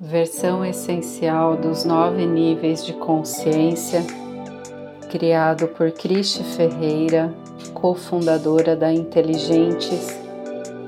versão 0.00 0.64
essencial 0.64 1.56
dos 1.56 1.84
nove 1.84 2.24
níveis 2.24 2.86
de 2.86 2.92
consciência, 2.92 4.04
criado 5.10 5.66
por 5.68 5.90
Cristi 5.90 6.44
Ferreira, 6.44 7.34
cofundadora 7.74 8.76
da 8.76 8.92
Inteligentes, 8.92 10.16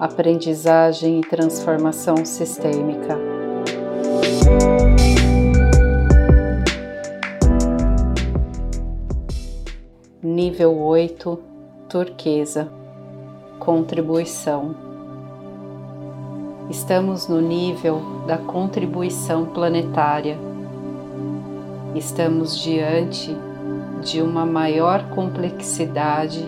Aprendizagem 0.00 1.20
e 1.20 1.22
Transformação 1.22 2.24
Sistêmica. 2.24 3.16
Nível 10.20 10.76
8 10.76 11.38
Turquesa 11.88 12.68
Contribuição 13.60 14.95
Estamos 16.68 17.28
no 17.28 17.40
nível 17.40 18.02
da 18.26 18.36
contribuição 18.36 19.46
planetária. 19.46 20.36
Estamos 21.94 22.58
diante 22.58 23.36
de 24.02 24.20
uma 24.20 24.44
maior 24.44 25.08
complexidade, 25.10 26.44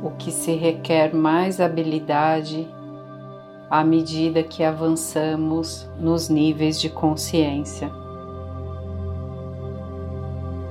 o 0.00 0.10
que 0.10 0.30
se 0.30 0.52
requer 0.52 1.12
mais 1.12 1.60
habilidade 1.60 2.68
à 3.68 3.82
medida 3.82 4.44
que 4.44 4.62
avançamos 4.62 5.88
nos 5.98 6.28
níveis 6.28 6.80
de 6.80 6.88
consciência. 6.88 7.90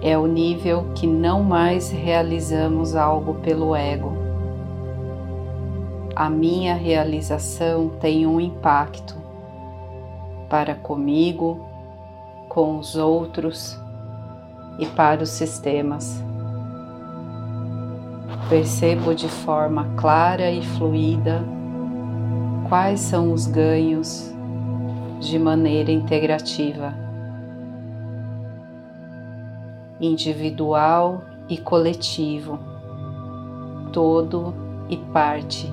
É 0.02 0.18
o 0.18 0.26
nível 0.26 0.86
que 0.96 1.06
não 1.06 1.44
mais 1.44 1.92
realizamos 1.92 2.96
algo 2.96 3.34
pelo 3.36 3.76
ego 3.76 4.23
a 6.16 6.30
minha 6.30 6.76
realização 6.76 7.90
tem 8.00 8.28
um 8.28 8.40
impacto 8.40 9.16
para 10.48 10.76
comigo, 10.76 11.68
com 12.48 12.78
os 12.78 12.96
outros 12.96 13.80
e 14.78 14.86
para 14.86 15.24
os 15.24 15.30
sistemas. 15.30 16.24
Percebo 18.48 19.16
de 19.16 19.28
forma 19.28 19.90
clara 19.98 20.52
e 20.52 20.62
fluida 20.62 21.44
quais 22.70 23.00
são 23.00 23.34
os 23.34 23.48
ganhos 23.48 24.32
de 25.20 25.40
maneira 25.40 25.92
integrativa, 25.92 26.94
individual 30.00 31.24
e 31.50 31.58
coletivo, 31.58 32.60
todo 33.92 34.54
e 34.90 34.98
parte 34.98 35.72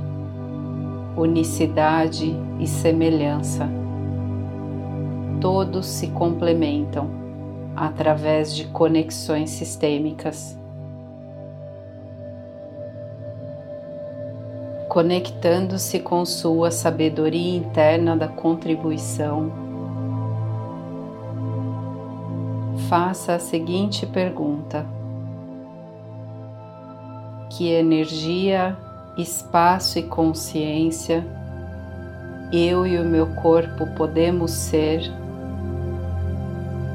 unicidade 1.21 2.35
e 2.59 2.67
semelhança. 2.67 3.69
Todos 5.41 5.87
se 5.87 6.09
complementam 6.09 7.11
através 7.77 8.55
de 8.55 8.65
conexões 8.67 9.51
sistêmicas. 9.51 10.59
Conectando-se 14.89 16.01
com 16.01 16.25
sua 16.25 16.71
sabedoria 16.71 17.57
interna 17.57 18.17
da 18.17 18.27
contribuição, 18.27 19.53
faça 22.89 23.35
a 23.35 23.39
seguinte 23.39 24.05
pergunta: 24.05 24.85
Que 27.51 27.69
energia 27.69 28.77
espaço 29.21 29.99
e 29.99 30.03
consciência, 30.03 31.27
eu 32.53 32.87
e 32.87 32.99
o 32.99 33.05
meu 33.05 33.27
corpo 33.29 33.87
podemos 33.95 34.51
ser 34.51 35.11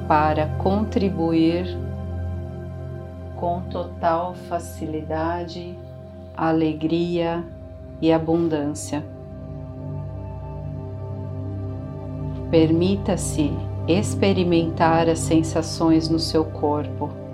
para 0.07 0.47
contribuir 0.57 1.77
com 3.35 3.61
total 3.69 4.35
facilidade, 4.47 5.77
alegria 6.35 7.43
e 8.01 8.11
abundância. 8.11 9.03
Permita-se 12.51 13.51
experimentar 13.87 15.09
as 15.09 15.19
sensações 15.19 16.09
no 16.09 16.19
seu 16.19 16.45
corpo 16.45 17.24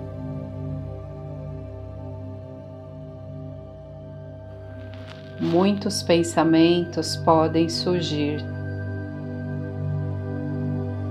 muitos 5.42 6.04
pensamentos 6.04 7.16
podem 7.16 7.68
surgir. 7.68 8.40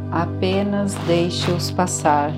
Apenas 0.10 0.96
deixe-os 1.06 1.70
passar. 1.70 2.32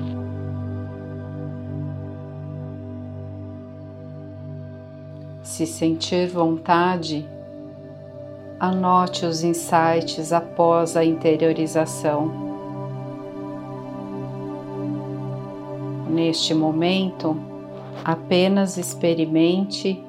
Se 5.43 5.67
sentir 5.67 6.29
vontade, 6.29 7.27
anote 8.59 9.23
os 9.25 9.43
insights 9.43 10.33
após 10.33 10.97
a 10.97 11.05
interiorização. 11.05 12.41
Neste 16.09 16.55
momento, 16.55 17.37
apenas 18.03 18.77
experimente 18.77 20.03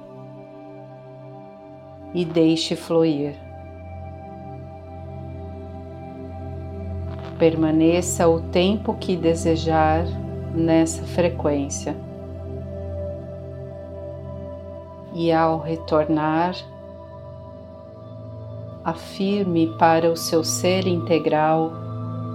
e 2.14 2.24
deixe 2.24 2.76
fluir. 2.76 3.34
Permaneça 7.36 8.28
o 8.28 8.40
tempo 8.40 8.94
que 8.94 9.16
desejar 9.16 10.04
nessa 10.54 11.02
frequência. 11.02 11.96
E 15.12 15.32
ao 15.32 15.58
retornar, 15.58 16.54
afirme 18.84 19.66
para 19.76 20.10
o 20.10 20.16
seu 20.16 20.44
ser 20.44 20.86
integral, 20.86 21.72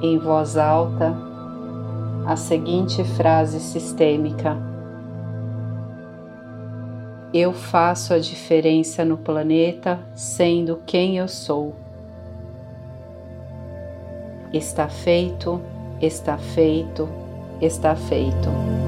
em 0.02 0.18
voz 0.18 0.58
alta, 0.58 1.16
a 2.26 2.36
seguinte 2.36 3.04
frase 3.04 3.60
sistêmica 3.60 4.69
eu 7.34 7.54
faço 7.54 8.14
a 8.14 8.20
diferença 8.20 9.06
no 9.06 9.18
planeta 9.18 10.00
sendo 10.16 10.82
quem 10.86 11.18
eu 11.18 11.28
sou. 11.28 11.76
Está 14.52 14.90
feito, 14.90 15.62
está 16.02 16.38
feito, 16.38 17.08
está 17.62 17.96
feito. 17.96 18.79